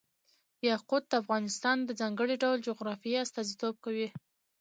[0.69, 4.07] یاقوت د افغانستان د ځانګړي ډول جغرافیه استازیتوب کوي.